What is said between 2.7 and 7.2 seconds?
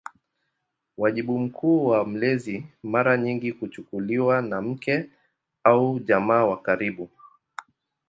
mara nyingi kuchukuliwa na mke au jamaa wa karibu.